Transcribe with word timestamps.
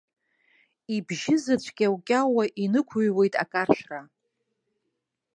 Ибжьызаҵә 0.95 1.69
кьаукьаууа 1.77 2.45
инықәыҩуеит 2.63 3.33
акаршәра. 3.43 4.01